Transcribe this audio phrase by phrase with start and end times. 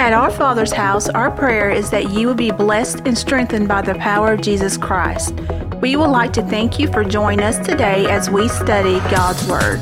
[0.00, 3.82] At our Father's house, our prayer is that you will be blessed and strengthened by
[3.82, 5.34] the power of Jesus Christ.
[5.82, 9.78] We would like to thank you for joining us today as we study God's Word.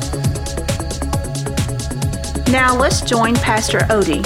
[2.51, 4.25] Now let's join Pastor Odie.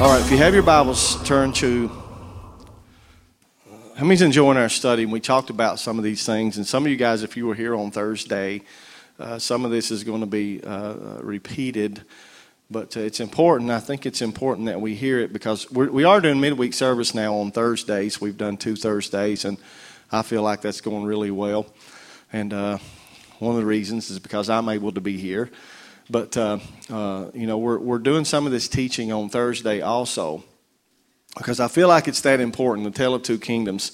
[0.00, 2.05] All right, if you have your Bibles, turn to.
[4.06, 5.02] How many's enjoying our study?
[5.02, 6.58] And we talked about some of these things.
[6.58, 8.62] And some of you guys, if you were here on Thursday,
[9.18, 12.02] uh, some of this is going to be uh, repeated.
[12.70, 13.72] But uh, it's important.
[13.72, 17.16] I think it's important that we hear it because we're, we are doing midweek service
[17.16, 18.20] now on Thursdays.
[18.20, 19.58] We've done two Thursdays, and
[20.12, 21.66] I feel like that's going really well.
[22.32, 22.78] And uh,
[23.40, 25.50] one of the reasons is because I'm able to be here.
[26.08, 30.44] But, uh, uh, you know, we're, we're doing some of this teaching on Thursday also
[31.36, 33.92] because I feel like it's that important, the tale of two kingdoms.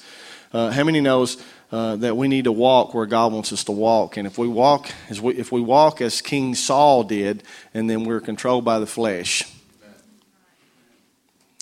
[0.53, 3.73] Uh, how many knows uh, that we need to walk where God wants us to
[3.73, 4.17] walk?
[4.17, 7.43] And if we walk as we, if we walk as King Saul did,
[7.75, 9.45] and then we're controlled by the flesh,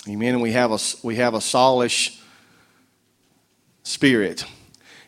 [0.09, 0.35] Amen.
[0.35, 2.19] And we have a we have a Saulish
[3.83, 4.45] spirit.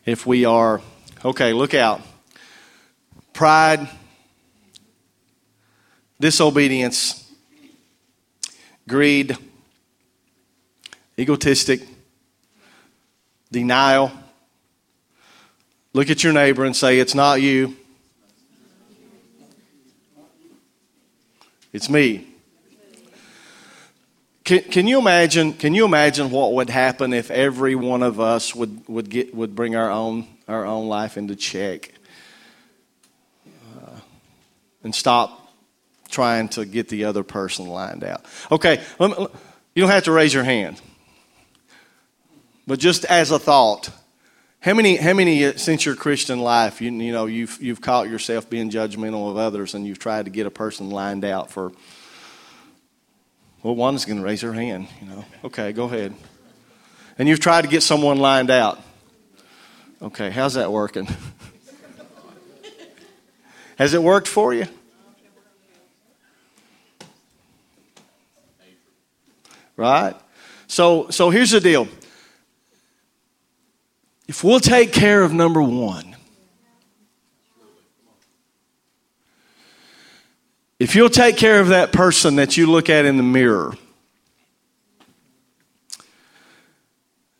[0.04, 0.82] If we are
[1.24, 2.02] okay, look out.
[3.32, 3.88] Pride,
[6.20, 7.26] disobedience,
[8.86, 9.38] greed,
[11.18, 11.82] egotistic,
[13.50, 14.12] denial.
[15.92, 17.76] Look at your neighbor and say, It's not you,
[21.72, 22.26] it's me.
[24.44, 25.52] Can, can, you imagine?
[25.52, 29.54] Can you imagine what would happen if every one of us would, would get would
[29.54, 31.92] bring our own our own life into check
[33.46, 34.00] uh,
[34.82, 35.54] and stop
[36.10, 38.24] trying to get the other person lined out.
[38.50, 39.14] Okay, me,
[39.74, 40.80] you don't have to raise your hand,
[42.66, 43.90] but just as a thought,
[44.60, 48.08] how many, how many uh, since your Christian life, you, you know, you've, you've caught
[48.08, 51.72] yourself being judgmental of others and you've tried to get a person lined out for,
[53.62, 55.24] well, one's going to raise her hand, you know.
[55.44, 56.14] Okay, go ahead.
[57.18, 58.80] And you've tried to get someone lined out.
[60.00, 61.08] Okay, how's that working?
[63.78, 64.66] Has it worked for you?
[69.76, 70.14] right?
[70.68, 71.88] So, so here's the deal.
[74.32, 76.16] If we'll take care of number one,
[80.78, 83.74] if you'll take care of that person that you look at in the mirror,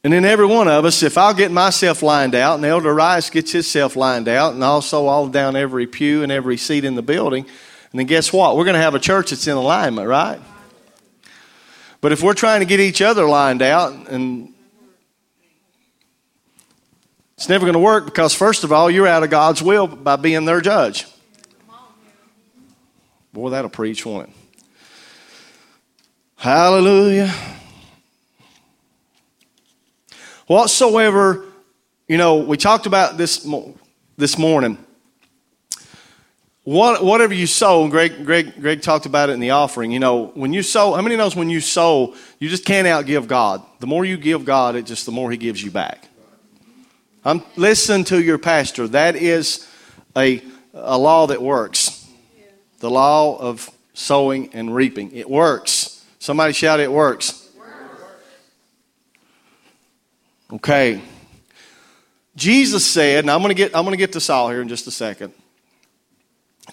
[0.05, 3.31] and then every one of us, if I'll get myself lined out, and Elder Rice
[3.31, 7.01] gets himself lined out, and also all down every pew and every seat in the
[7.01, 7.47] building,
[7.91, 8.55] and then guess what?
[8.55, 10.43] We're going to have a church that's in alignment, right?
[12.03, 14.52] But if we're trying to get each other lined out, and
[17.43, 20.15] it's never going to work because, first of all, you're out of God's will by
[20.15, 21.09] being their judge.
[23.33, 24.31] Boy, that'll preach, it?
[26.37, 27.35] Hallelujah.
[30.47, 31.45] Whatsoever,
[32.07, 33.45] you know, we talked about this
[34.17, 34.79] this morning.
[36.63, 39.91] What, whatever you sow, Greg, Greg, Greg talked about it in the offering.
[39.91, 43.27] You know, when you sow, how many knows when you sow, you just can't outgive
[43.27, 43.65] God.
[43.81, 46.07] The more you give God, it just the more He gives you back.
[47.25, 48.89] I'm listen to your pastor.
[48.89, 49.69] That is
[50.17, 50.43] a,
[50.75, 52.07] a law that works.
[52.81, 55.13] The law of sowing and reaping.
[55.13, 56.05] It works.
[56.19, 57.49] Somebody shout, it works.
[60.53, 61.01] Okay.
[62.35, 64.91] Jesus said, and I'm gonna get I'm gonna get to Saul here in just a
[64.91, 65.33] second.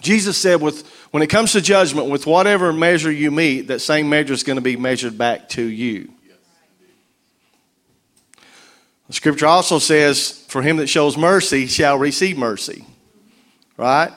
[0.00, 4.08] Jesus said, with, when it comes to judgment, with whatever measure you meet, that same
[4.08, 6.10] measure is going to be measured back to you.
[9.10, 12.84] The scripture also says, For him that shows mercy shall receive mercy.
[13.76, 14.12] Right?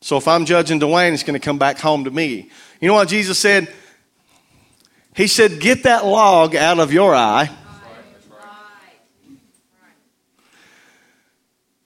[0.00, 2.50] So if I'm judging Dwayne, it's going to come back home to me.
[2.80, 3.70] You know what Jesus said?
[5.14, 7.50] He said, Get that log out of your eye.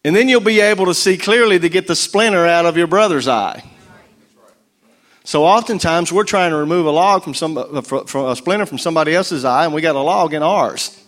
[0.05, 2.87] And then you'll be able to see clearly to get the splinter out of your
[2.87, 3.65] brother's eye.
[5.25, 9.13] So oftentimes we're trying to remove a log from some from a splinter from somebody
[9.13, 11.04] else's eye, and we got a log in ours.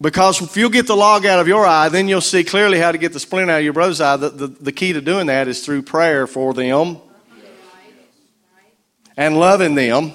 [0.00, 2.92] Because if you'll get the log out of your eye, then you'll see clearly how
[2.92, 4.16] to get the splinter out of your brother's eye.
[4.16, 6.98] The, the, the key to doing that is through prayer for them
[9.16, 10.12] and loving them.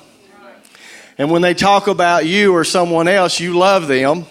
[1.17, 4.25] And when they talk about you or someone else, you love them.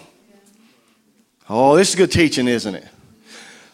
[1.47, 2.87] Oh, this is good teaching, isn't it?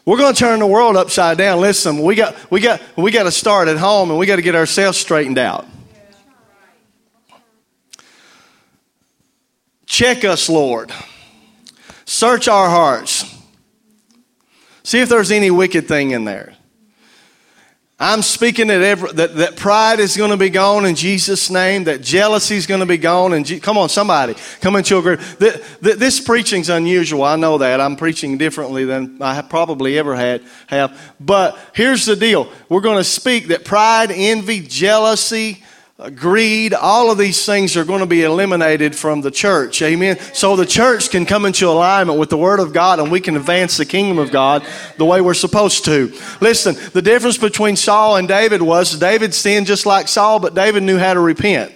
[0.06, 1.62] We're going to turn the world upside down.
[1.62, 4.42] Listen, we got, we got, we got to start at home and we got to
[4.42, 5.66] get ourselves straightened out.
[9.86, 10.92] Check us, Lord.
[12.10, 13.24] Search our hearts.
[14.82, 16.56] See if there's any wicked thing in there.
[18.00, 21.84] I'm speaking that, every, that, that pride is going to be gone in Jesus' name,
[21.84, 23.34] that jealousy is going to be gone.
[23.34, 25.20] And come on, somebody, come into a group.
[25.20, 27.22] The, the, this preaching's unusual.
[27.22, 27.80] I know that.
[27.80, 31.14] I'm preaching differently than I probably ever had have.
[31.20, 35.64] But here's the deal: we're going to speak that pride, envy, jealousy,
[36.16, 39.82] greed, all of these things are going to be eliminated from the church.
[39.82, 40.18] Amen.
[40.34, 43.36] So the church can come into alignment with the Word of God and we can
[43.36, 44.66] advance the kingdom of God
[44.98, 46.14] the way we're supposed to.
[46.40, 50.84] Listen, the difference between Saul and David was David sinned just like Saul, but David
[50.84, 51.74] knew how to repent.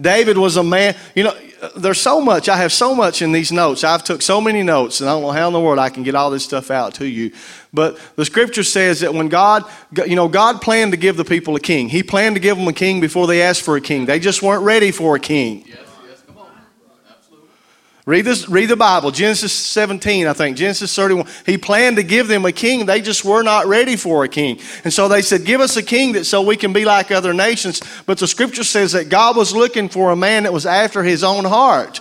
[0.00, 1.34] David was a man, you know,
[1.76, 2.48] there's so much.
[2.48, 3.84] I have so much in these notes.
[3.84, 6.02] I've took so many notes, and I don't know how in the world I can
[6.02, 7.32] get all this stuff out to you.
[7.72, 9.64] But the scripture says that when God,
[10.06, 11.88] you know, God planned to give the people a king.
[11.88, 14.06] He planned to give them a king before they asked for a king.
[14.06, 15.64] They just weren't ready for a king.
[15.66, 15.78] Yes.
[18.06, 21.26] Read, this, read the Bible, Genesis 17, I think, Genesis 31.
[21.44, 22.86] He planned to give them a king.
[22.86, 24.58] They just were not ready for a king.
[24.84, 27.34] And so they said, Give us a king that so we can be like other
[27.34, 27.82] nations.
[28.06, 31.22] But the scripture says that God was looking for a man that was after his
[31.22, 32.00] own heart.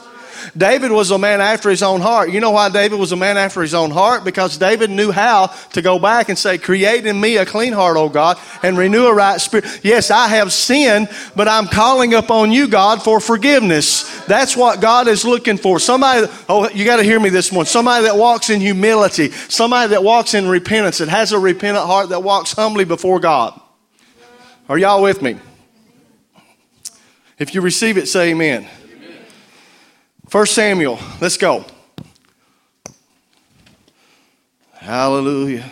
[0.55, 2.31] David was a man after his own heart.
[2.31, 4.23] You know why David was a man after his own heart?
[4.23, 7.97] Because David knew how to go back and say, Create in me a clean heart,
[7.97, 9.81] O God, and renew a right spirit.
[9.83, 14.08] Yes, I have sinned, but I'm calling upon you, God, for forgiveness.
[14.29, 15.79] That's what God is looking for.
[15.79, 17.65] Somebody, oh, you got to hear me this morning.
[17.65, 22.09] Somebody that walks in humility, somebody that walks in repentance, that has a repentant heart,
[22.09, 23.59] that walks humbly before God.
[24.69, 25.39] Are y'all with me?
[27.39, 28.67] If you receive it, say amen.
[30.31, 31.65] 1 Samuel, let's go.
[34.73, 35.65] Hallelujah.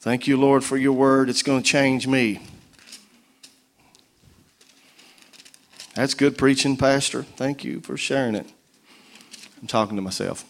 [0.00, 1.30] Thank you, Lord, for your word.
[1.30, 2.42] It's going to change me.
[5.94, 7.22] That's good preaching, Pastor.
[7.22, 8.46] Thank you for sharing it.
[9.60, 10.44] I'm talking to myself.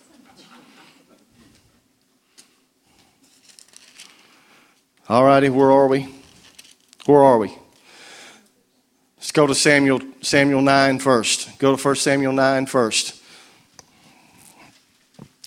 [5.07, 6.09] All righty, where are we?
[7.05, 7.55] Where are we?
[9.19, 11.59] Let's go to Samuel, Samuel 9 first.
[11.59, 13.21] Go to 1 Samuel 9 first.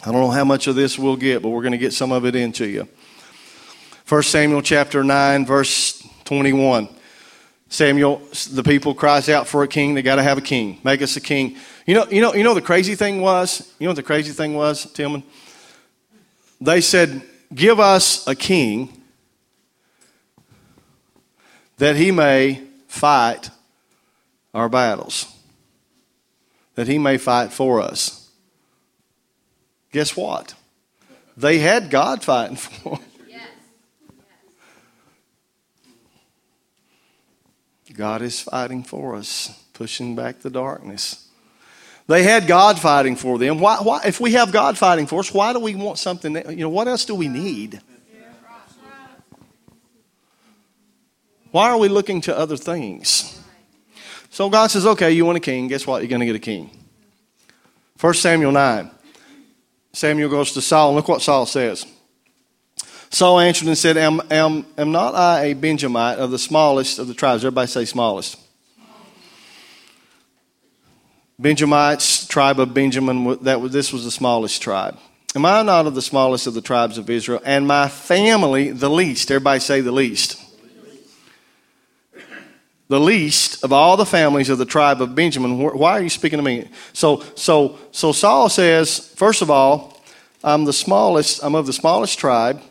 [0.06, 2.12] I don't know how much of this we'll get, but we're going to get some
[2.12, 2.88] of it into you.
[4.08, 6.88] 1 Samuel chapter 9, verse 21.
[7.70, 8.22] Samuel,
[8.52, 9.94] the people cries out for a king.
[9.94, 10.80] They got to have a king.
[10.84, 11.58] Make us a king.
[11.86, 13.74] You know, you know, you know the crazy thing was?
[13.80, 15.24] You know what the crazy thing was, Tillman?
[16.62, 17.22] They said,
[17.54, 19.02] Give us a king
[21.78, 23.50] that he may fight
[24.54, 25.34] our battles,
[26.76, 28.30] that he may fight for us.
[29.92, 30.56] Guess what?
[31.38, 33.06] They had God fighting for them.
[37.98, 41.28] God is fighting for us, pushing back the darkness.
[42.06, 43.60] They had God fighting for them.
[43.60, 46.34] Why, why, if we have God fighting for us, why do we want something?
[46.34, 47.82] That, you know, what else do we need?
[51.52, 53.42] Why are we looking to other things?
[54.30, 55.68] So God says, okay, you want a king.
[55.68, 56.02] Guess what?
[56.02, 56.70] You're going to get a king.
[58.00, 58.92] 1 Samuel 9.
[59.92, 61.86] Samuel goes to Saul, and look what Saul says.
[63.10, 67.08] Saul answered and said, am, am, am not I a Benjamite of the smallest of
[67.08, 67.44] the tribes?
[67.44, 68.38] Everybody say smallest.
[71.40, 74.98] Benjamites, tribe of Benjamin, that was, this was the smallest tribe.
[75.36, 77.42] Am I not of the smallest of the tribes of Israel?
[77.46, 79.30] And my family, the least.
[79.30, 80.44] Everybody say the least
[82.90, 85.58] the least of all the families of the tribe of Benjamin.
[85.60, 86.70] Why are you speaking to me?
[86.94, 90.02] So, so, so Saul says, first of all,
[90.44, 92.62] I'm the smallest, I'm of the smallest tribe,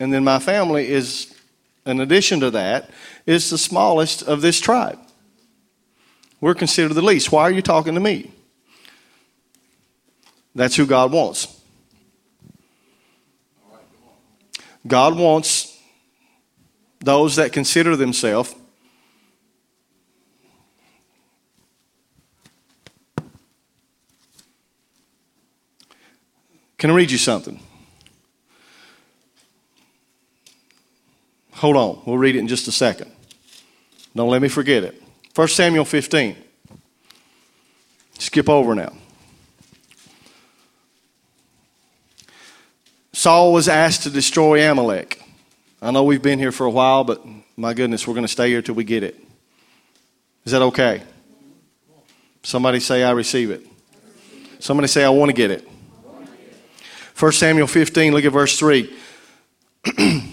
[0.00, 1.34] and then my family is,
[1.86, 2.90] in addition to that,
[3.26, 4.98] is the smallest of this tribe.
[6.40, 7.32] We're considered the least.
[7.32, 8.30] Why are you talking to me?
[10.54, 11.60] That's who God wants.
[14.86, 15.78] God wants
[17.00, 18.54] those that consider themselves
[26.78, 27.58] Can I read you something?
[31.58, 32.02] Hold on.
[32.06, 33.10] We'll read it in just a second.
[34.14, 35.02] Don't let me forget it.
[35.34, 36.36] 1 Samuel 15.
[38.18, 38.92] Skip over now.
[43.12, 45.20] Saul was asked to destroy Amalek.
[45.82, 47.24] I know we've been here for a while, but
[47.56, 49.16] my goodness, we're going to stay here till we get it.
[50.44, 51.02] Is that okay?
[52.44, 53.66] Somebody say, I receive it.
[54.60, 55.68] Somebody say, I want to get it.
[57.18, 58.96] 1 Samuel 15, look at verse 3.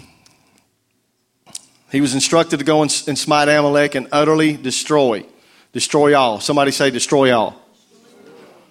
[1.90, 5.24] he was instructed to go and, and smite Amalek and utterly destroy.
[5.72, 6.40] Destroy all.
[6.40, 7.62] Somebody say, destroy all.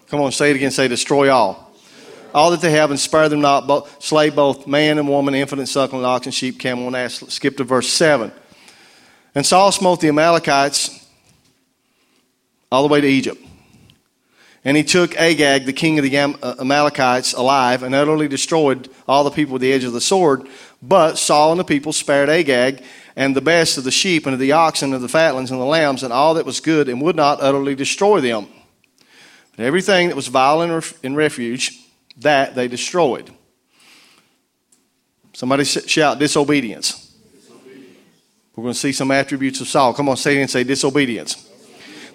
[0.10, 0.72] Come on, say it again.
[0.72, 1.74] Say, destroy all.
[2.34, 3.65] All that they have, and spare them not.
[3.65, 7.24] Both, slay both man and woman, infant and suckling, ox and sheep, camel and ass.
[7.29, 8.31] Skip to verse 7.
[9.34, 11.07] And Saul smote the Amalekites
[12.72, 13.41] all the way to Egypt.
[14.65, 19.24] And he took Agag, the king of the uh, Amalekites, alive and utterly destroyed all
[19.24, 20.48] the people with the edge of the sword.
[20.81, 22.84] But Saul and the people spared Agag
[23.15, 25.60] and the best of the sheep and of the oxen and of the fatlings and
[25.60, 28.48] the lambs and all that was good and would not utterly destroy them.
[29.55, 30.62] But everything that was vile
[31.03, 31.79] in refuge,
[32.17, 33.31] that they destroyed.
[35.34, 37.13] Somebody shout disobedience.
[37.34, 37.98] disobedience.
[38.55, 39.93] We're going to see some attributes of Saul.
[39.93, 41.50] Come on, say it and say disobedience.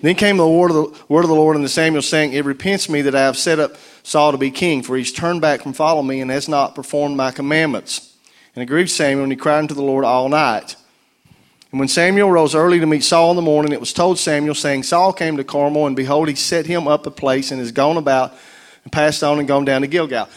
[0.01, 2.89] Then came the word, of the word of the Lord unto Samuel, saying, It repents
[2.89, 5.75] me that I have set up Saul to be king, for he's turned back from
[5.75, 8.17] following me and has not performed my commandments.
[8.55, 10.77] And it grieved Samuel, and he cried unto the Lord all night.
[11.71, 14.55] And when Samuel rose early to meet Saul in the morning, it was told Samuel,
[14.55, 17.71] saying, Saul came to Carmel, and behold, he set him up a place and is
[17.71, 18.35] gone about
[18.83, 20.29] and passed on and gone down to Gilgal.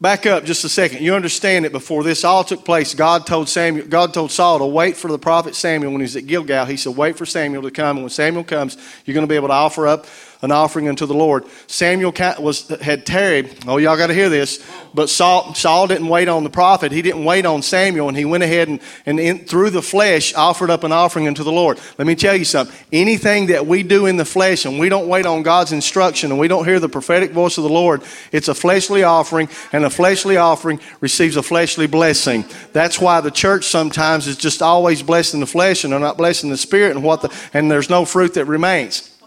[0.00, 1.00] Back up just a second.
[1.00, 4.66] You understand that before this all took place, God told Samuel, God told Saul to
[4.66, 6.66] wait for the prophet Samuel when he's at Gilgal.
[6.66, 7.96] He said, Wait for Samuel to come.
[7.96, 10.06] And when Samuel comes, you're going to be able to offer up
[10.40, 11.44] an offering unto the Lord.
[11.66, 13.56] Samuel was, had tarried.
[13.66, 14.64] Oh, y'all got to hear this.
[14.94, 16.92] But Saul, Saul didn't wait on the prophet.
[16.92, 20.34] He didn't wait on Samuel, and he went ahead and, and in, through the flesh
[20.34, 21.80] offered up an offering unto the Lord.
[21.98, 22.76] Let me tell you something.
[22.92, 26.38] Anything that we do in the flesh and we don't wait on God's instruction and
[26.38, 29.90] we don't hear the prophetic voice of the Lord, it's a fleshly offering, and a
[29.90, 32.44] fleshly offering receives a fleshly blessing.
[32.72, 36.50] That's why the church sometimes is just always blessing the flesh and they're not blessing
[36.50, 39.17] the spirit, and what the, and there's no fruit that remains.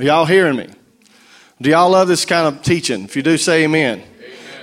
[0.00, 0.68] Are y'all hearing me?
[1.62, 3.04] Do y'all love this kind of teaching?
[3.04, 4.02] If you do, say amen.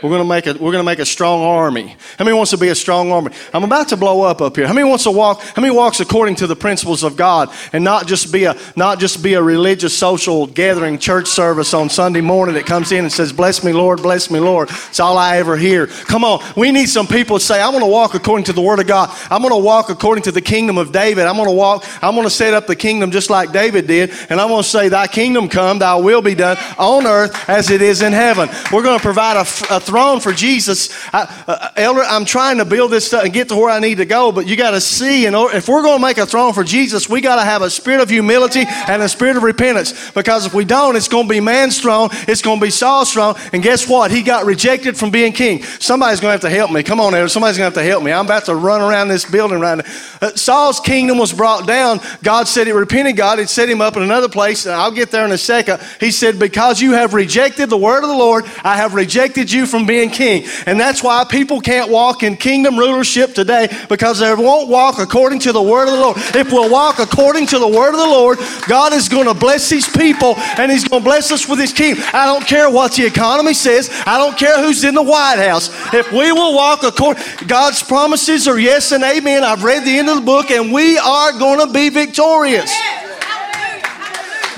[0.01, 1.95] We're to make a, we're to make a strong army.
[2.17, 3.31] How many wants to be a strong army?
[3.53, 4.65] I'm about to blow up up here.
[4.65, 5.41] How many wants to walk?
[5.41, 8.99] How many walks according to the principles of God and not just be a, not
[8.99, 13.11] just be a religious social gathering church service on Sunday morning that comes in and
[13.11, 14.69] says, bless me, Lord, bless me, Lord.
[14.69, 15.85] It's all I ever hear.
[15.87, 16.43] Come on.
[16.57, 18.87] We need some people to say, "I want to walk according to the word of
[18.87, 19.15] God.
[19.29, 21.25] I'm going to walk according to the kingdom of David.
[21.27, 24.11] I'm going to walk, I'm going to set up the kingdom just like David did.
[24.29, 27.69] And I'm going to say, thy kingdom come, thy will be done on earth as
[27.69, 28.49] it is in heaven.
[28.71, 30.89] We're going to provide a, a throne for Jesus.
[31.13, 33.95] I, uh, Elder, I'm trying to build this stuff and get to where I need
[33.95, 36.53] to go, but you got to see, and if we're going to make a throne
[36.53, 40.11] for Jesus, we got to have a spirit of humility and a spirit of repentance.
[40.11, 43.11] Because if we don't, it's going to be man's throne, it's going to be Saul's
[43.11, 44.11] throne, and guess what?
[44.11, 45.61] He got rejected from being king.
[45.63, 46.83] Somebody's going to have to help me.
[46.83, 47.27] Come on, Elder.
[47.27, 48.13] Somebody's going to have to help me.
[48.13, 49.83] I'm about to run around this building right now.
[50.21, 51.99] Uh, Saul's kingdom was brought down.
[52.23, 53.17] God said he repented.
[53.17, 55.81] God had set him up in another place, and I'll get there in a second.
[55.99, 59.65] He said, Because you have rejected the word of the Lord, I have rejected you
[59.65, 60.63] from being king king.
[60.65, 65.39] And that's why people can't walk in kingdom rulership today because they won't walk according
[65.39, 66.17] to the word of the Lord.
[66.35, 69.69] If we'll walk according to the word of the Lord, God is going to bless
[69.69, 72.03] these people and He's going to bless us with His kingdom.
[72.13, 75.69] I don't care what the economy says, I don't care who's in the White House.
[75.93, 79.43] If we will walk according, God's promises are yes and amen.
[79.43, 82.71] I've read the end of the book and we are going to be victorious.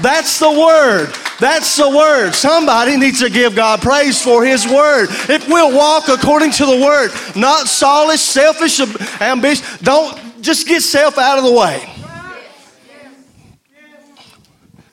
[0.02, 1.23] That's the word.
[1.40, 2.34] That's the word.
[2.34, 5.08] Somebody needs to give God praise for his word.
[5.30, 8.80] If we'll walk according to the word, not soulish, selfish
[9.22, 11.90] ambition, don't just get self out of the way.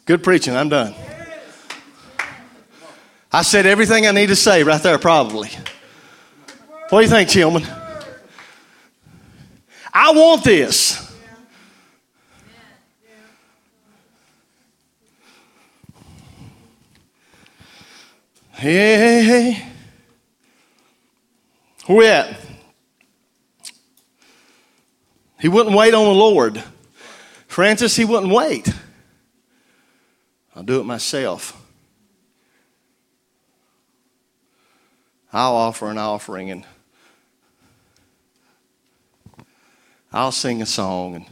[0.06, 0.56] Good preaching.
[0.56, 0.94] I'm done.
[3.32, 5.50] I said everything I need to say right there, probably.
[6.88, 7.64] What do you think, Tillman?
[9.92, 11.09] I want this.
[18.60, 19.66] Hey, hey, hey.
[21.86, 22.38] Where we at?
[25.40, 26.62] He wouldn't wait on the Lord.
[27.46, 28.68] Francis, he wouldn't wait.
[30.54, 31.58] I'll do it myself.
[35.32, 36.66] I'll offer an offering and
[40.12, 41.24] I'll sing a song and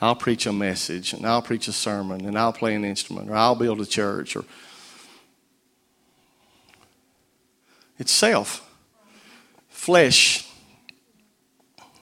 [0.00, 3.36] I'll preach a message and I'll preach a sermon and I'll play an instrument or
[3.36, 4.44] I'll build a church or
[8.00, 8.66] It's self,
[9.68, 10.48] flesh.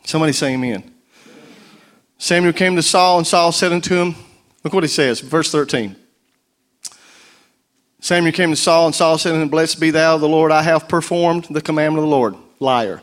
[0.05, 0.95] Somebody say amen.
[2.17, 4.15] Samuel came to Saul, and Saul said unto him,
[4.63, 5.97] Look what he says, verse 13.
[8.01, 10.63] Samuel came to Saul, and Saul said unto him, Blessed be thou, the Lord, I
[10.63, 12.37] have performed the commandment of the Lord.
[12.61, 13.03] Liar.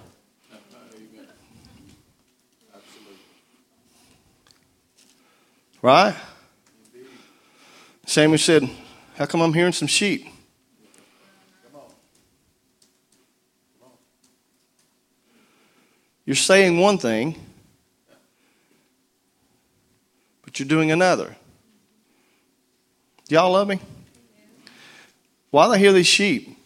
[5.82, 6.16] Right?
[8.06, 8.70] Samuel said,
[9.18, 10.28] How come I'm hearing some sheep?
[16.26, 17.40] You're saying one thing,
[20.44, 21.36] but you're doing another.
[23.28, 23.80] Do y'all love me?
[25.52, 26.58] Why do they hear these sheep?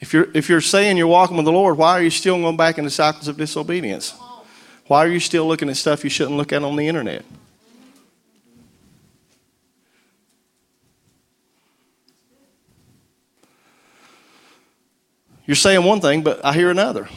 [0.00, 2.56] If you're, if you're saying you're walking with the Lord, why are you still going
[2.56, 4.14] back into cycles of disobedience?
[4.86, 7.24] Why are you still looking at stuff you shouldn't look at on the internet?
[15.50, 17.08] You're saying one thing, but I hear another.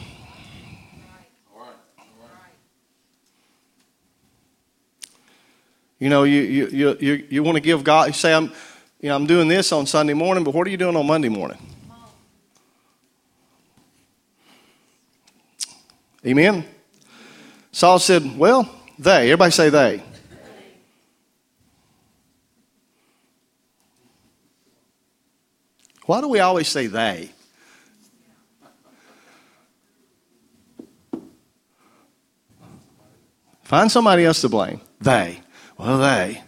[6.00, 8.50] You know, you, you, you, you, you want to give God, you say, I'm,
[9.00, 11.28] you know, I'm doing this on Sunday morning, but what are you doing on Monday
[11.28, 11.58] morning?
[16.26, 16.64] Amen?
[17.70, 19.30] Saul said, Well, they.
[19.30, 20.02] Everybody say they.
[26.06, 27.30] Why do we always say they?
[33.64, 34.80] Find somebody else to blame.
[35.00, 35.40] They.
[35.78, 36.42] Well, they.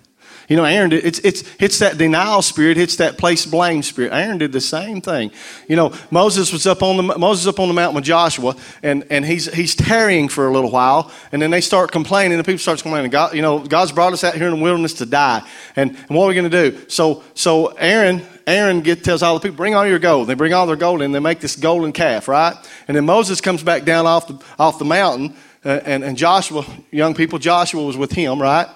[0.49, 4.13] You know, Aaron did, it's, it's, it's that denial spirit, it's that place blame spirit.
[4.13, 5.33] Aaron did the same thing.
[5.69, 9.05] You know, Moses was up on the, Moses up on the mountain with Joshua, and,
[9.11, 12.45] and he's, he's tarrying for a little while, and then they start complaining, and the
[12.45, 15.07] people start complaining, God, you know, God's brought us out here in the wilderness to
[15.07, 15.43] die,
[15.75, 16.79] and, and what are we going to do?
[16.89, 20.29] So, so Aaron, Aaron get, tells all the people, bring all your gold.
[20.29, 22.55] They bring all their gold, and they make this golden calf, right?
[22.87, 25.35] And then Moses comes back down off the, off the mountain,
[25.67, 28.69] and, and Joshua, young people, Joshua was with him, right?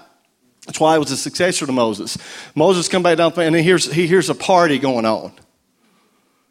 [0.67, 2.19] That's why he was a successor to Moses.
[2.55, 5.33] Moses come back down and he hears, he hears a party going on.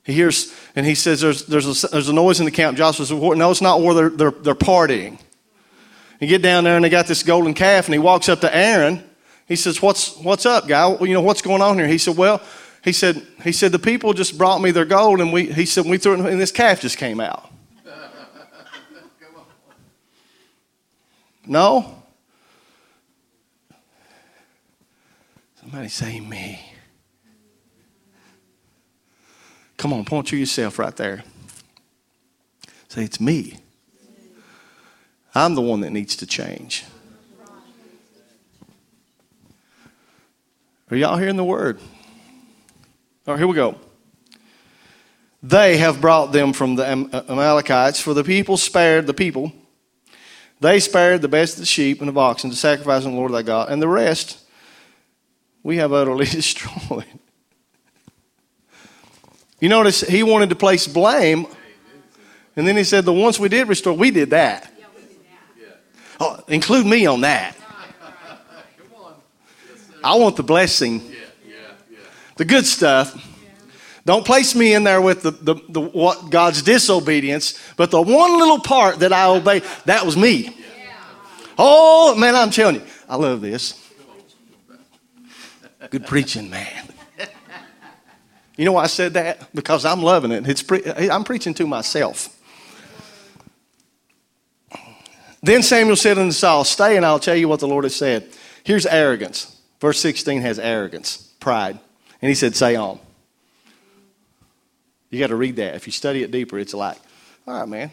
[0.04, 2.78] He hears, and he says, there's, there's, a, there's a noise in the camp.
[2.78, 5.20] Joshua says, no, it's not where they're, they're, they're partying.
[6.20, 8.56] You get down there and they got this golden calf and he walks up to
[8.56, 9.04] Aaron.
[9.46, 10.90] He says, what's, what's up, guy?
[11.02, 11.88] You know, what's going on here?
[11.88, 12.42] He said, well,
[12.84, 15.86] he said, he said, the people just brought me their gold and we, he said,
[15.86, 17.52] we threw it and this calf just came out.
[21.50, 22.04] No?
[25.60, 26.64] Somebody say me.
[29.76, 31.24] Come on, point to yourself right there.
[32.88, 33.58] Say, it's me.
[35.34, 36.86] I'm the one that needs to change.
[40.92, 41.80] Are y'all hearing the word?
[43.26, 43.76] All right, here we go.
[45.42, 46.86] They have brought them from the
[47.28, 49.52] Amalekites, for the people spared the people.
[50.60, 53.32] They spared the best of the sheep and of oxen to sacrifice on the Lord
[53.32, 54.40] thy God, and the rest
[55.64, 57.06] we have utterly destroyed.
[59.60, 61.48] You notice he wanted to place blame,
[62.56, 64.74] and then he said, The ones we did restore, we did that.
[66.20, 67.56] Oh, include me on that.
[70.04, 71.12] I want the blessing,
[72.38, 73.26] the good stuff.
[74.10, 78.40] Don't place me in there with the, the, the, what God's disobedience, but the one
[78.40, 80.58] little part that I obey, that was me.
[81.60, 83.88] Oh, man, I'm telling you, I love this.
[85.92, 86.88] Good preaching, man.
[88.58, 89.54] You know why I said that?
[89.54, 90.50] Because I'm loving it.
[90.50, 92.36] It's pre- I'm preaching to myself.
[95.44, 98.28] Then Samuel said unto Saul, Stay, and I'll tell you what the Lord has said.
[98.64, 99.56] Here's arrogance.
[99.80, 101.80] Verse 16 has arrogance, pride.
[102.24, 103.00] And he said, Say on.
[105.10, 105.76] You got to read that.
[105.76, 106.98] If you study it deeper, it's like,
[107.48, 107.92] All right, man,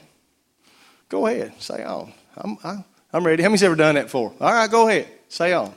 [1.08, 2.12] go ahead, say on.
[2.36, 3.42] I'm, I, am i am ready.
[3.42, 4.34] How many's ever done that before?
[4.40, 5.72] All right, go ahead, say on.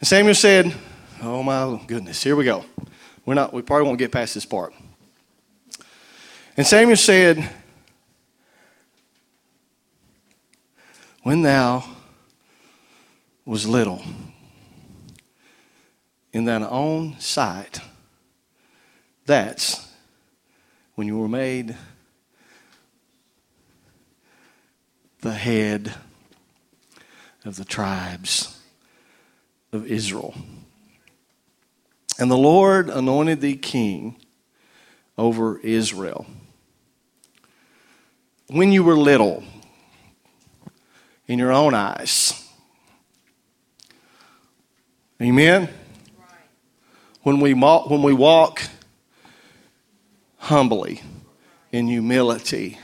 [0.00, 0.74] And Samuel said,
[1.22, 2.64] Oh my goodness, here we go.
[3.24, 4.72] We're not, we probably won't get past this part.
[6.56, 7.48] And Samuel said,
[11.22, 11.84] When thou
[13.44, 14.02] was little
[16.32, 17.80] in thine own sight,
[19.26, 19.88] that's
[20.94, 21.76] when you were made
[25.20, 25.94] the head
[27.44, 28.60] of the tribes
[29.72, 30.34] of Israel.
[32.18, 34.16] And the Lord anointed thee king
[35.16, 36.26] over Israel.
[38.48, 39.44] When you were little,
[41.32, 42.46] in your own eyes.
[45.20, 45.68] Amen?
[47.22, 48.62] When we, walk, when we walk
[50.42, 51.00] humbly,
[51.70, 52.76] in humility,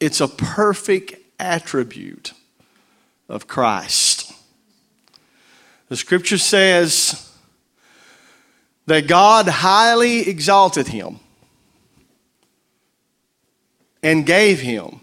[0.00, 2.32] it's a perfect attribute
[3.28, 4.32] of Christ.
[5.90, 7.30] The scripture says
[8.86, 11.20] that God highly exalted him
[14.02, 15.00] and gave him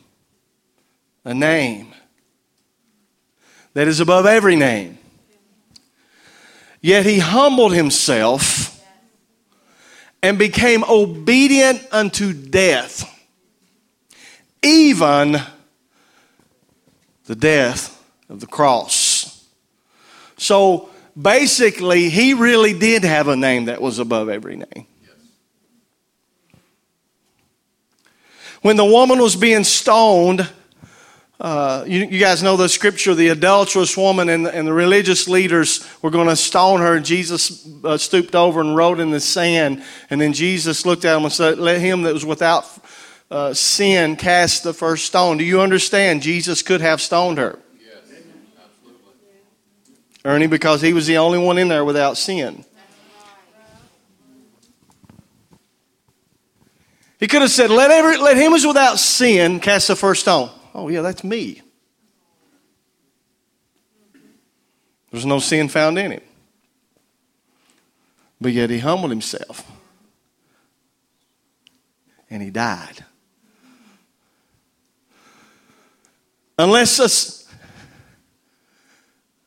[1.23, 1.93] a name
[3.75, 4.97] that is above every name.
[6.81, 8.70] Yet he humbled himself
[10.23, 13.09] and became obedient unto death,
[14.61, 15.37] even
[17.25, 19.47] the death of the cross.
[20.37, 24.87] So basically, he really did have a name that was above every name.
[28.61, 30.47] When the woman was being stoned,
[31.41, 35.27] uh, you, you, guys know the scripture the adulterous woman and the, and the religious
[35.27, 36.99] leaders were going to stone her.
[36.99, 39.83] Jesus uh, stooped over and wrote in the sand.
[40.11, 42.67] And then Jesus looked at him and said, Let him that was without
[43.31, 45.37] uh, sin cast the first stone.
[45.37, 46.21] Do you understand?
[46.21, 47.57] Jesus could have stoned her.
[47.79, 48.21] Yes.
[50.23, 52.63] Ernie, because he was the only one in there without sin.
[57.19, 60.51] He could have said, let, every, let him who's without sin cast the first stone.
[60.73, 61.61] Oh, yeah, that's me.
[65.11, 66.21] There's no sin found in him.
[68.39, 69.69] But yet he humbled himself.
[72.29, 73.03] And he died.
[76.57, 77.45] Unless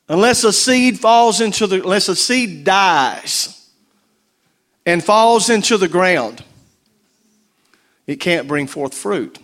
[0.08, 3.70] a, unless a seed falls into the, unless a seed dies
[4.84, 6.44] and falls into the ground,
[8.06, 9.38] it can't bring forth fruit.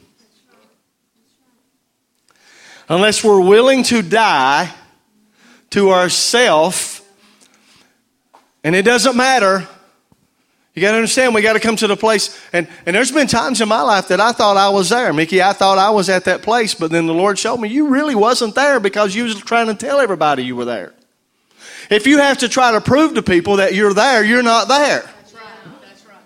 [2.91, 4.71] Unless we're willing to die
[5.71, 7.09] to ourself,
[8.65, 9.69] and it doesn't matter.
[10.75, 12.37] You got to understand, we got to come to the place.
[12.53, 15.13] And, and there's been times in my life that I thought I was there.
[15.13, 17.89] Mickey, I thought I was at that place, but then the Lord showed me you
[17.89, 20.93] really wasn't there because you was trying to tell everybody you were there.
[21.91, 25.03] If you have to try to prove to people that you're there, you're not there.
[25.03, 25.43] That's right,
[25.83, 26.17] that's right.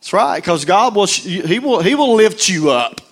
[0.00, 3.02] That's right, because God will, he will, he will lift you up.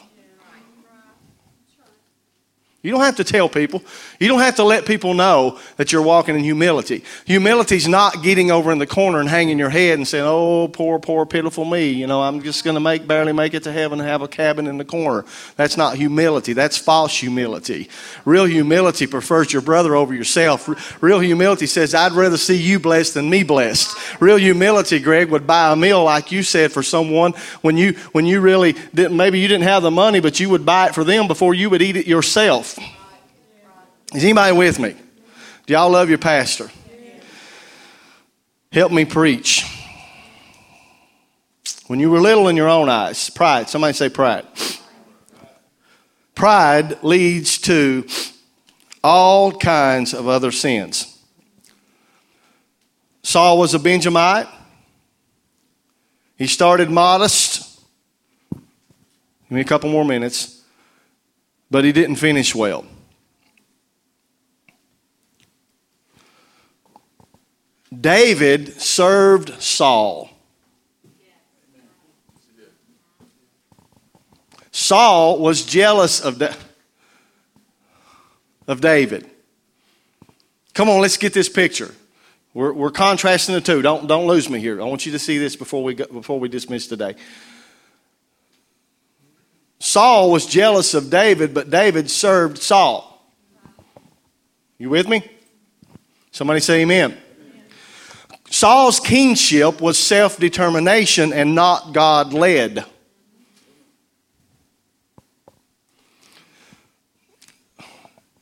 [2.82, 3.82] You don't have to tell people.
[4.20, 7.02] You don't have to let people know that you're walking in humility.
[7.24, 10.68] Humility is not getting over in the corner and hanging your head and saying, "Oh,
[10.68, 13.72] poor, poor, pitiful me." You know, I'm just going to make barely make it to
[13.72, 15.24] heaven and have a cabin in the corner.
[15.56, 16.52] That's not humility.
[16.52, 17.88] That's false humility.
[18.24, 21.02] Real humility prefers your brother over yourself.
[21.02, 25.46] Real humility says, "I'd rather see you blessed than me blessed." Real humility, Greg, would
[25.46, 29.16] buy a meal like you said for someone when you when you really didn't.
[29.16, 31.68] Maybe you didn't have the money, but you would buy it for them before you
[31.68, 32.75] would eat it yourself.
[34.14, 34.94] Is anybody with me?
[35.66, 36.70] Do y'all love your pastor?
[38.70, 39.64] Help me preach.
[41.86, 43.68] When you were little in your own eyes, pride.
[43.68, 44.46] Somebody say pride.
[46.34, 48.06] Pride leads to
[49.02, 51.18] all kinds of other sins.
[53.22, 54.48] Saul was a Benjamite.
[56.36, 57.80] He started modest.
[58.52, 58.62] Give
[59.50, 60.62] me a couple more minutes.
[61.70, 62.84] But he didn't finish well.
[68.00, 70.30] David served Saul.
[74.72, 76.54] Saul was jealous of, da-
[78.68, 79.28] of David.
[80.74, 81.94] Come on, let's get this picture.
[82.52, 83.80] We're, we're contrasting the two.
[83.80, 84.80] Don't, don't lose me here.
[84.80, 87.14] I want you to see this before we, go, before we dismiss today.
[89.78, 93.12] Saul was jealous of David, but David served Saul.
[94.78, 95.22] You with me?
[96.32, 97.16] Somebody say amen.
[98.50, 102.84] Saul's kingship was self determination and not God led.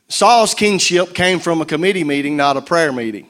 [0.07, 3.27] Saul's kingship came from a committee meeting, not a prayer meeting.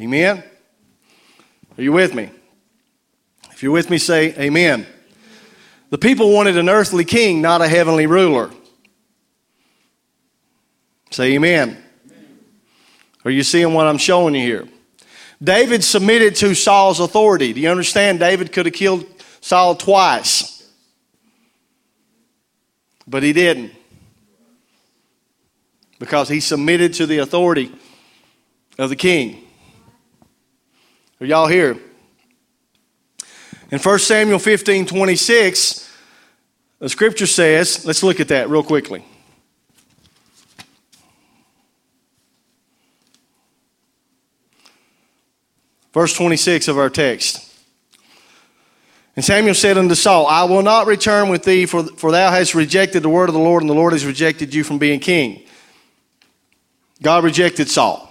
[0.00, 0.42] Amen?
[1.76, 2.30] Are you with me?
[3.50, 4.86] If you're with me, say amen.
[5.90, 8.50] The people wanted an earthly king, not a heavenly ruler.
[11.10, 11.81] Say amen.
[13.24, 14.68] Are you seeing what I'm showing you here?
[15.42, 17.52] David submitted to Saul's authority.
[17.52, 18.20] Do you understand?
[18.20, 19.06] David could have killed
[19.40, 20.68] Saul twice,
[23.06, 23.72] but he didn't
[25.98, 27.72] because he submitted to the authority
[28.78, 29.44] of the king.
[31.20, 31.78] Are y'all here?
[33.70, 35.96] In 1 Samuel 15 26,
[36.78, 39.04] the scripture says, let's look at that real quickly.
[45.92, 47.48] Verse 26 of our text.
[49.14, 52.54] And Samuel said unto Saul, I will not return with thee, for, for thou hast
[52.54, 55.42] rejected the word of the Lord, and the Lord has rejected you from being king.
[57.02, 58.08] God rejected Saul.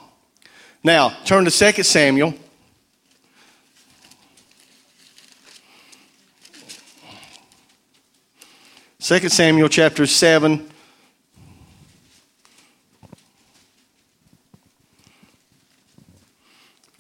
[0.84, 2.36] Now, turn to 2 Samuel.
[9.00, 10.71] Second Samuel chapter 7,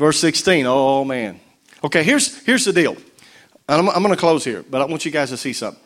[0.01, 0.65] Verse 16.
[0.65, 1.39] Oh, man.
[1.83, 2.97] Okay, here's, here's the deal.
[3.69, 5.79] I'm, I'm going to close here, but I want you guys to see something.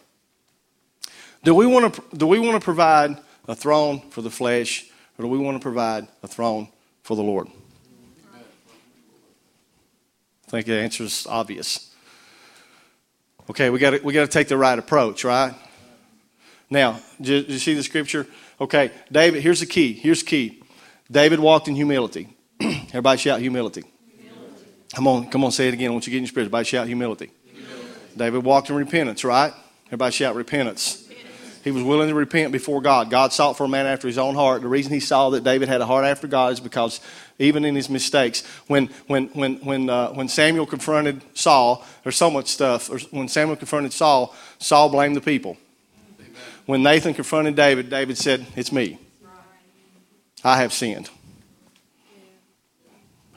[1.43, 4.85] Do we want to do we want to provide a throne for the flesh
[5.19, 6.69] or do we want to provide a throne
[7.03, 7.49] for the Lord?
[10.47, 11.93] I think the answer is obvious.
[13.49, 15.53] Okay, we got we got to take the right approach, right?
[16.69, 18.27] Now, did you see the scripture?
[18.61, 19.43] Okay, David.
[19.43, 19.91] Here's the key.
[19.91, 20.63] Here's the key.
[21.11, 22.29] David walked in humility.
[22.61, 23.83] Everybody shout humility.
[24.95, 25.89] Come on, come on, say it again.
[25.89, 26.45] I want you to get in your spirit.
[26.45, 27.29] Everybody shout humility.
[27.53, 27.89] humility.
[28.15, 29.53] David walked in repentance, right?
[29.87, 31.05] Everybody shout repentance.
[31.65, 33.09] He was willing to repent before God.
[33.09, 34.61] God sought for a man after his own heart.
[34.61, 37.01] The reason he saw that David had a heart after God is because
[37.39, 42.29] even in his mistakes, when, when, when, when, uh, when Samuel confronted Saul, there's so
[42.29, 42.87] much stuff.
[43.11, 45.57] When Samuel confronted Saul, Saul blamed the people.
[46.19, 46.31] Amen.
[46.67, 48.99] When Nathan confronted David, David said, It's me.
[50.43, 51.09] I have sinned.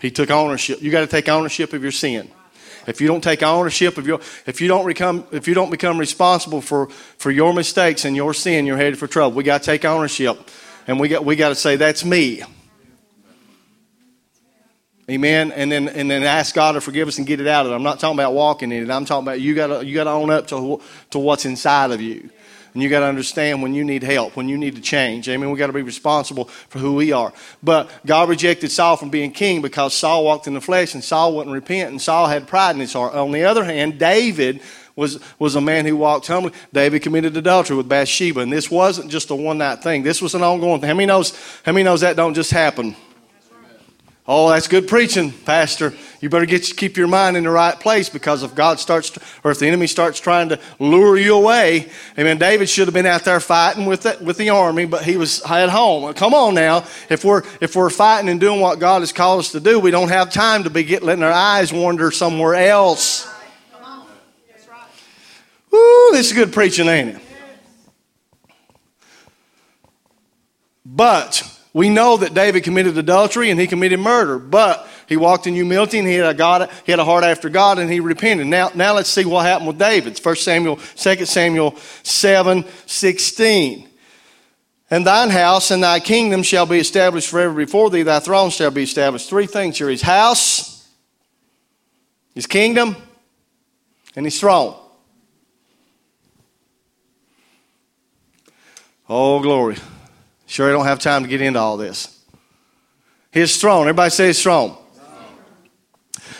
[0.00, 0.82] He took ownership.
[0.82, 2.30] You got to take ownership of your sin.
[2.86, 5.98] If you don't take ownership of your, if you don't become, if you don't become
[5.98, 9.36] responsible for, for your mistakes and your sin, you're headed for trouble.
[9.36, 10.38] We got to take ownership,
[10.86, 12.42] and we got, we got to say that's me.
[15.10, 15.52] Amen.
[15.52, 17.74] And then and then ask God to forgive us and get it out of it.
[17.74, 18.90] I'm not talking about walking in it.
[18.90, 20.80] I'm talking about you got you got to own up to
[21.10, 22.28] to what's inside of you.
[22.74, 25.28] And you got to understand when you need help, when you need to change.
[25.28, 25.50] Amen.
[25.50, 27.32] We got to be responsible for who we are.
[27.62, 31.34] But God rejected Saul from being king because Saul walked in the flesh and Saul
[31.36, 33.14] wouldn't repent and Saul had pride in his heart.
[33.14, 34.60] On the other hand, David
[34.98, 36.52] was, was a man who walked humbly.
[36.72, 40.02] David committed adultery with Bathsheba, and this wasn't just a one night thing.
[40.02, 40.88] This was an ongoing thing.
[40.88, 41.38] How many knows?
[41.64, 42.96] How many knows that don't just happen?
[44.30, 45.94] Oh, that's good preaching, Pastor.
[46.20, 49.22] You better get keep your mind in the right place because if God starts, to,
[49.42, 51.88] or if the enemy starts trying to lure you away,
[52.18, 52.36] Amen.
[52.36, 55.40] David should have been out there fighting with the, with the army, but he was
[55.44, 56.12] at home.
[56.12, 59.52] Come on now, if we're if we're fighting and doing what God has called us
[59.52, 63.26] to do, we don't have time to be get, letting our eyes wander somewhere else.
[65.70, 67.22] Woo, this is good preaching, ain't it?
[70.84, 75.54] But we know that David committed adultery and he committed murder, but he walked in
[75.54, 78.46] humility and he had a, God, he had a heart after God and he repented.
[78.46, 80.18] Now, now let's see what happened with David.
[80.18, 83.88] 1 Samuel, 2 Samuel 7 16.
[84.90, 88.70] And thine house and thy kingdom shall be established forever before thee, thy throne shall
[88.70, 89.28] be established.
[89.28, 90.88] Three things here his house,
[92.34, 92.96] his kingdom,
[94.16, 94.74] and his throne.
[99.10, 99.76] Oh, glory.
[100.48, 102.18] Sure, I don't have time to get into all this.
[103.30, 103.82] His throne.
[103.82, 104.76] Everybody say his throne.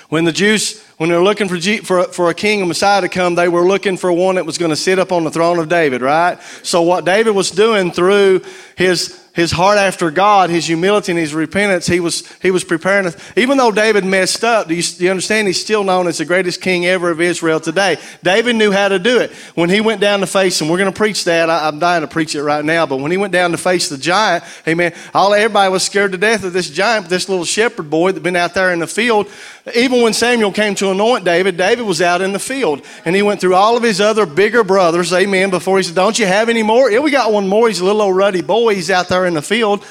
[0.08, 3.34] When the Jews, when they're looking for, for, for a king, a Messiah to come,
[3.34, 5.68] they were looking for one that was going to sit up on the throne of
[5.68, 6.40] David, right?
[6.62, 8.40] So what David was doing through
[8.76, 13.14] his his heart after God, his humility and his repentance, he was, he was preparing.
[13.36, 16.24] Even though David messed up, do you, do you, understand he's still known as the
[16.24, 17.98] greatest king ever of Israel today?
[18.24, 19.30] David knew how to do it.
[19.54, 22.00] When he went down to face, and we're going to preach that, I, am dying
[22.00, 24.92] to preach it right now, but when he went down to face the giant, amen,
[25.14, 28.24] all, everybody was scared to death of this giant, this little shepherd boy that had
[28.24, 29.30] been out there in the field.
[29.74, 32.84] Even when Samuel came to anoint David, David was out in the field.
[33.04, 36.18] And he went through all of his other bigger brothers, amen, before he said, Don't
[36.18, 36.90] you have any more?
[36.90, 37.68] Yeah, we got one more.
[37.68, 38.74] He's a little old ruddy boy.
[38.74, 39.84] He's out there in the field.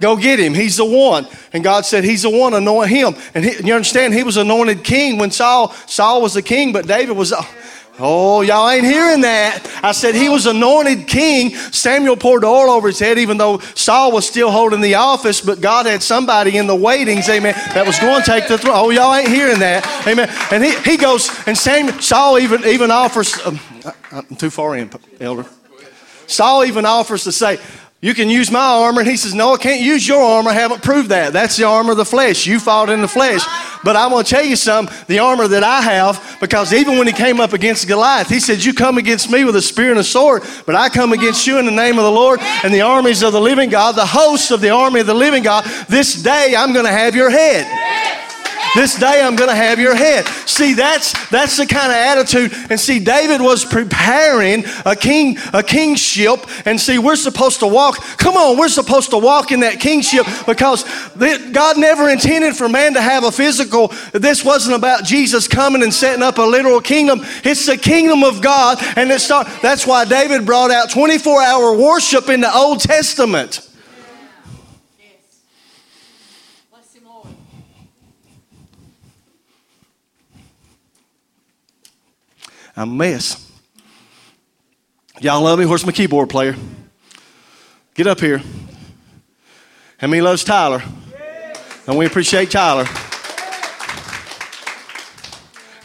[0.00, 0.52] Go get him.
[0.52, 1.26] He's the one.
[1.52, 2.54] And God said, He's the one.
[2.54, 3.14] Anoint him.
[3.34, 6.86] And he, you understand, he was anointed king when Saul Saul was the king, but
[6.86, 7.32] David was.
[7.98, 9.66] Oh, y'all ain't hearing that.
[9.82, 11.54] I said he was anointed king.
[11.54, 15.62] Samuel poured oil over his head, even though Saul was still holding the office, but
[15.62, 18.74] God had somebody in the waitings, amen, that was going to take the throne.
[18.76, 19.86] Oh, y'all ain't hearing that.
[20.06, 20.28] Amen.
[20.50, 23.58] And he, he goes, and Samuel, Saul even, even offers, um,
[24.12, 25.46] I'm too far in, elder.
[26.26, 27.58] Saul even offers to say,
[28.06, 29.00] you can use my armor.
[29.00, 30.50] And he says, No, I can't use your armor.
[30.50, 31.32] I haven't proved that.
[31.32, 32.46] That's the armor of the flesh.
[32.46, 33.44] You fought in the flesh.
[33.82, 37.08] But I'm going to tell you something the armor that I have, because even when
[37.08, 39.98] he came up against Goliath, he said, You come against me with a spear and
[39.98, 42.82] a sword, but I come against you in the name of the Lord and the
[42.82, 45.64] armies of the living God, the hosts of the army of the living God.
[45.88, 48.25] This day I'm going to have your head.
[48.76, 50.26] This day I'm going to have your head.
[50.44, 52.52] See, that's that's the kind of attitude.
[52.70, 56.46] And see, David was preparing a king a kingship.
[56.66, 57.96] And see, we're supposed to walk.
[58.18, 60.84] Come on, we're supposed to walk in that kingship because
[61.16, 63.88] God never intended for man to have a physical.
[64.12, 67.20] This wasn't about Jesus coming and setting up a literal kingdom.
[67.44, 71.76] It's the kingdom of God, and it's not, that's why David brought out 24 hour
[71.76, 73.65] worship in the Old Testament.
[82.76, 83.50] I'm a mess.
[85.20, 85.64] Y'all love me?
[85.64, 86.54] Where's my keyboard player?
[87.94, 88.42] Get up here.
[89.98, 90.82] How many loves Tyler?
[91.86, 92.84] And we appreciate Tyler.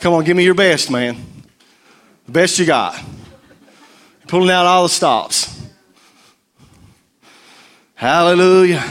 [0.02, 1.16] Come on, give me your best, man.
[2.26, 3.02] The best you got.
[4.28, 5.62] Pulling out all the stops.
[7.96, 8.84] Hallelujah.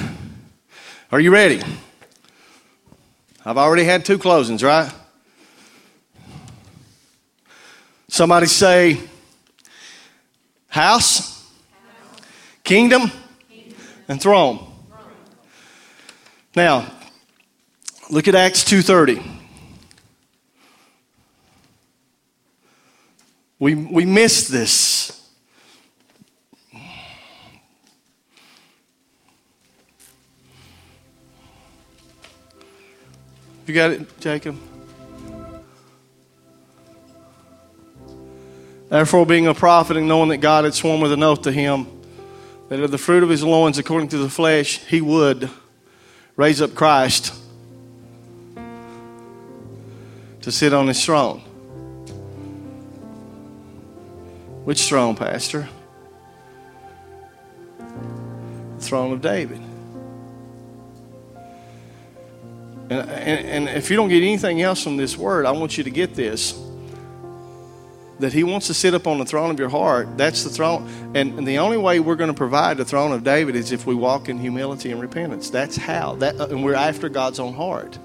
[1.12, 1.60] Are you ready?
[3.44, 4.90] I've already had two closings, right?
[8.10, 9.00] Somebody say,
[10.66, 11.48] house,
[12.64, 13.08] kingdom,
[14.08, 14.66] and throne.
[16.56, 16.90] Now,
[18.10, 19.22] look at Acts 2:30.
[23.60, 25.30] We, we missed this.
[33.66, 34.58] You got it, Jacob?
[38.90, 41.86] Therefore, being a prophet and knowing that God had sworn with an oath to him
[42.68, 45.48] that of the fruit of his loins, according to the flesh, he would
[46.34, 47.32] raise up Christ
[50.42, 51.38] to sit on his throne.
[54.64, 55.68] Which throne, Pastor?
[57.78, 59.60] The throne of David.
[62.90, 65.84] And, and, and, if you don't get anything else from this word, I want you
[65.84, 66.60] to get this
[68.20, 70.16] that He wants to sit up on the throne of your heart.
[70.16, 70.88] That's the throne.
[71.14, 73.86] And, and the only way we're going to provide the throne of David is if
[73.86, 75.50] we walk in humility and repentance.
[75.50, 76.16] That's how.
[76.16, 77.98] That, uh, and we're after God's own heart.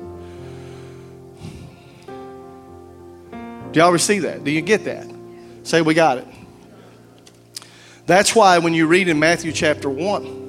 [3.71, 4.43] Do y'all receive that?
[4.43, 5.05] Do you get that?
[5.63, 6.27] Say, we got it.
[8.05, 10.43] That's why when you read in Matthew chapter 1,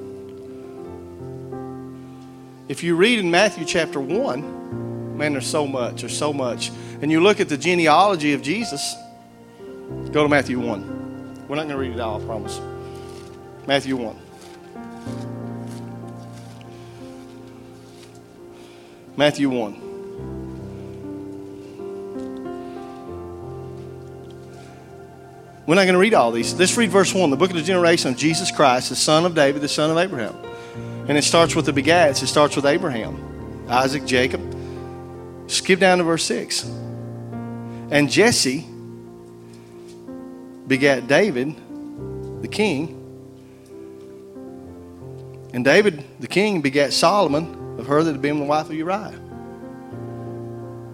[2.69, 6.71] if you read in Matthew chapter 1, man, there's so much, there's so much.
[7.01, 8.95] And you look at the genealogy of Jesus,
[10.11, 11.47] go to Matthew 1.
[11.47, 12.59] We're not going to read it all, I promise.
[13.65, 14.19] Matthew 1.
[19.17, 19.87] Matthew 1.
[25.65, 26.53] We're not going to read all these.
[26.53, 27.29] Let's read verse 1.
[27.29, 29.97] The book of the generation of Jesus Christ, the son of David, the son of
[29.97, 30.35] Abraham.
[31.09, 32.23] And it starts with the begats.
[32.23, 34.41] It starts with Abraham, Isaac, Jacob.
[35.47, 36.63] Skip down to verse 6.
[37.89, 38.65] And Jesse
[40.67, 41.55] begat David,
[42.41, 42.93] the king.
[45.53, 49.19] And David, the king, begat Solomon of her that had been the wife of Uriah.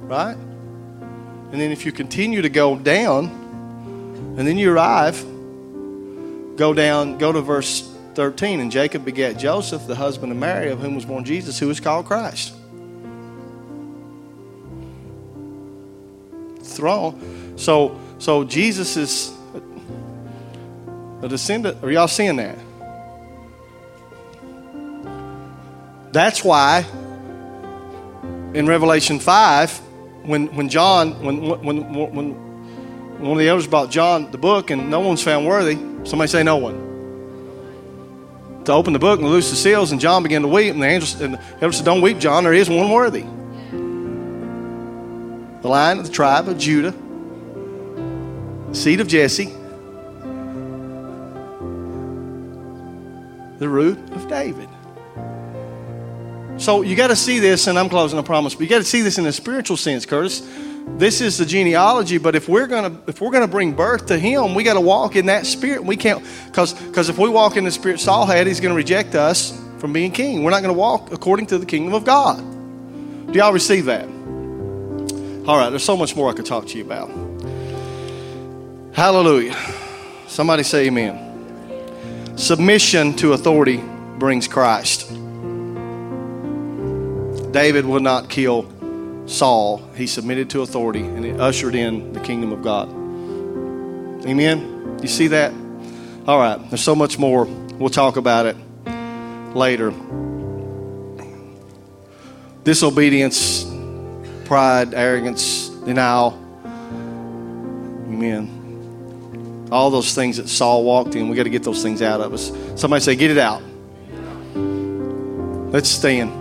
[0.04, 0.38] Right?
[1.52, 3.26] And then if you continue to go down,
[4.38, 5.22] and then you arrive,
[6.56, 8.60] go down, go to verse 13.
[8.60, 11.80] And Jacob begat Joseph, the husband of Mary, of whom was born Jesus, who is
[11.80, 12.54] called Christ.
[16.62, 17.56] Throne.
[17.58, 19.32] So, so Jesus is
[21.24, 21.84] a descendant.
[21.84, 22.58] Are y'all seeing that?
[26.12, 26.86] That's why
[28.54, 29.78] in Revelation 5,
[30.26, 32.54] when, when John, when, when, when,
[33.20, 36.44] one of the elders brought John the book and no one's found worthy, somebody say
[36.44, 36.92] no one
[38.66, 40.74] to open the book and loose the seals, and John began to weep.
[40.74, 43.26] And the angel and the elder said, Don't weep, John, there is one worthy.
[45.62, 46.94] The lion of the tribe of Judah,
[48.74, 49.54] seed of Jesse,
[53.64, 54.68] the root of David.
[56.58, 58.84] So you got to see this, and I'm closing, I promise, but you got to
[58.84, 60.46] see this in a spiritual sense, Curtis.
[60.98, 64.54] This is the genealogy but if we're gonna if we're gonna bring birth to him
[64.54, 65.82] we got to walk in that spirit.
[65.82, 69.16] We can't because because if we walk in the spirit saul had he's gonna reject
[69.16, 70.44] us from being king.
[70.44, 72.38] We're not gonna walk according to the kingdom of god.
[73.32, 74.04] Do y'all receive that?
[75.48, 77.10] All right there's so much more i could talk to you about.
[78.94, 79.56] Hallelujah.
[80.28, 81.33] Somebody say amen
[82.36, 83.78] submission to authority
[84.18, 85.10] brings christ
[87.52, 88.68] david would not kill
[89.26, 92.90] Saul, he submitted to authority and it ushered in the kingdom of God.
[94.28, 95.00] Amen?
[95.02, 95.54] You see that?
[96.28, 97.46] All right, there's so much more.
[97.46, 98.58] We'll talk about it
[99.56, 99.94] later.
[102.64, 103.66] Disobedience,
[104.46, 106.40] pride, arrogance, denial.
[108.08, 108.63] Amen.
[109.74, 112.32] All those things that Saul walked in, we got to get those things out of
[112.32, 112.52] us.
[112.80, 113.64] Somebody say, Get it out.
[115.74, 116.32] Let's stand.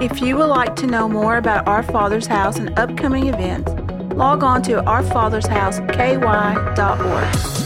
[0.00, 3.70] If you would like to know more about Our Father's House and upcoming events,
[4.14, 7.61] log on to ourfathersHouseKY.org.